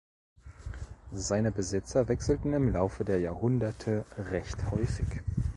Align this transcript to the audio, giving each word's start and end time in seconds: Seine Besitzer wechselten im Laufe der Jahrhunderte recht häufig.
Seine 1.13 1.51
Besitzer 1.51 2.07
wechselten 2.07 2.53
im 2.53 2.73
Laufe 2.73 3.05
der 3.05 3.19
Jahrhunderte 3.19 4.03
recht 4.31 4.71
häufig. 4.71 5.21